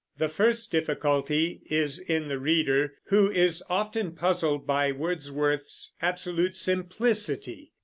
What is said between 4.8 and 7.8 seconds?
Wordsworth's absolute simplicity.